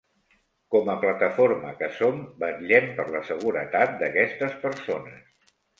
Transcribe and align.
Com 0.75 0.87
a 0.93 0.95
plataforma 1.03 1.75
que 1.83 1.91
som, 1.99 2.25
vetllem 2.45 2.91
per 2.99 3.07
la 3.19 3.25
seguretat 3.31 3.97
d'aquestes 4.03 4.63
persones. 4.67 5.59